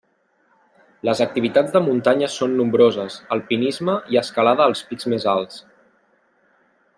[1.09, 5.63] Les activitats de muntanya són nombroses: alpinisme i escalada als pics més alts.